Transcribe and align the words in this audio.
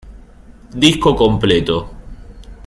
Disco 0.81 1.13
completo. 1.13 1.77